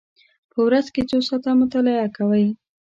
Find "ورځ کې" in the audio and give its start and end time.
0.65-1.01